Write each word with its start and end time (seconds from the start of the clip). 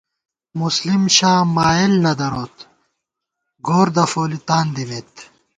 مُسلم 0.59 1.03
شاہ، 1.17 1.39
مائیل 1.55 1.93
نہ 2.03 2.11
دَروت، 2.19 2.55
گور 3.65 3.87
دفولی 3.95 4.39
تاندِمېت 4.47 5.13